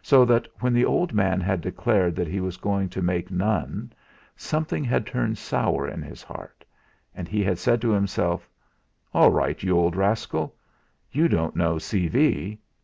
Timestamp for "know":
11.56-11.78